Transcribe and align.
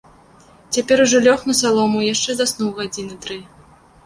Цяпер 0.77 1.03
ужо 1.03 1.21
лёг 1.27 1.43
на 1.49 1.55
салому 1.61 2.01
і 2.01 2.09
яшчэ 2.13 2.31
заснуў 2.41 2.73
гадзіны 2.79 3.21
тры. 3.29 3.39